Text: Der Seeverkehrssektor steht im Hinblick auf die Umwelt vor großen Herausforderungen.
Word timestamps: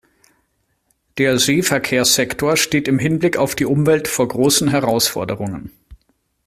Der 1.19 1.37
Seeverkehrssektor 1.37 2.57
steht 2.57 2.87
im 2.87 2.97
Hinblick 2.97 3.37
auf 3.37 3.53
die 3.53 3.65
Umwelt 3.67 4.07
vor 4.07 4.27
großen 4.29 4.67
Herausforderungen. 4.69 5.71